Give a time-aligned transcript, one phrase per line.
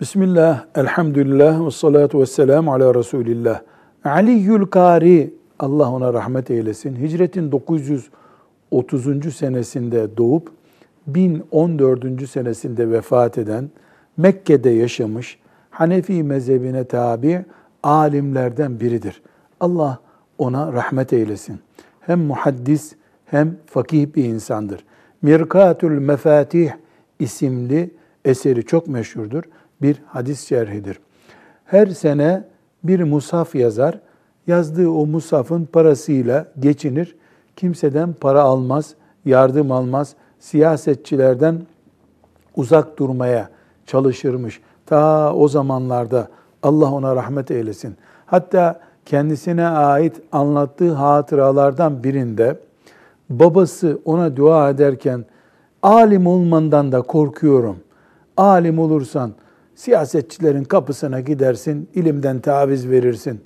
[0.00, 3.60] Bismillah, elhamdülillah ve salatu ve selamu ala Resulillah.
[4.04, 9.34] Aliyyül Kari, Allah ona rahmet eylesin, hicretin 930.
[9.34, 10.50] senesinde doğup
[11.06, 12.28] 1014.
[12.28, 13.70] senesinde vefat eden,
[14.16, 15.38] Mekke'de yaşamış,
[15.70, 17.44] Hanefi mezhebine tabi
[17.82, 19.22] alimlerden biridir.
[19.60, 19.98] Allah
[20.38, 21.60] ona rahmet eylesin.
[22.00, 22.94] Hem muhaddis
[23.24, 24.84] hem fakih bir insandır.
[25.22, 26.70] Mirkatül Mefatih
[27.18, 27.90] isimli
[28.24, 29.42] eseri çok meşhurdur.
[29.82, 31.00] Bir hadis şerhidir.
[31.64, 32.44] Her sene
[32.84, 33.98] bir musaf yazar.
[34.46, 37.16] Yazdığı o musafın parasıyla geçinir.
[37.56, 38.94] Kimseden para almaz,
[39.24, 40.14] yardım almaz.
[40.38, 41.62] Siyasetçilerden
[42.56, 43.48] uzak durmaya
[43.86, 44.60] çalışırmış.
[44.86, 46.28] Ta o zamanlarda
[46.62, 47.96] Allah ona rahmet eylesin.
[48.26, 52.58] Hatta kendisine ait anlattığı hatıralardan birinde
[53.30, 55.24] babası ona dua ederken
[55.82, 57.76] alim olmandan da korkuyorum.
[58.36, 59.32] Alim olursan
[59.76, 63.40] siyasetçilerin kapısına gidersin, ilimden taviz verirsin.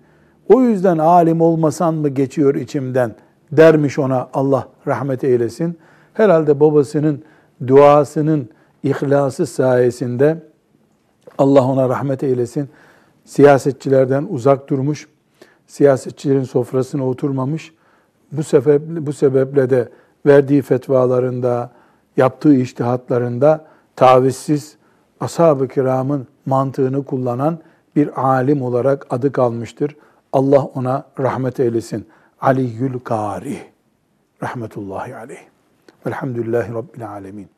[0.48, 3.14] O yüzden alim olmasan mı geçiyor içimden
[3.52, 5.78] dermiş ona Allah rahmet eylesin.
[6.14, 7.22] Herhalde babasının
[7.66, 8.48] duasının
[8.82, 10.42] ihlası sayesinde
[11.38, 12.68] Allah ona rahmet eylesin.
[13.24, 15.08] Siyasetçilerden uzak durmuş,
[15.66, 17.74] siyasetçilerin sofrasına oturmamış.
[18.32, 19.88] Bu sebeple, bu sebeple de
[20.26, 21.70] verdiği fetvalarında,
[22.16, 23.64] yaptığı iştihatlarında
[23.96, 24.76] tavizsiz
[25.20, 27.58] ashab-ı kiramın mantığını kullanan
[27.96, 29.96] bir alim olarak adı kalmıştır.
[30.32, 32.08] Allah ona rahmet eylesin.
[32.40, 33.58] Aliyyül Kari.
[34.42, 35.40] Rahmetullahi aleyh.
[36.06, 37.48] Velhamdülillahi Rabbil alemin.